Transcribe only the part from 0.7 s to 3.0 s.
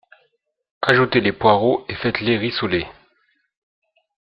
Ajoutez les poireaux et faites-les rissoler